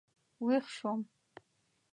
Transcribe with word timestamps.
وېښ 0.45 0.65
شوم. 0.77 0.99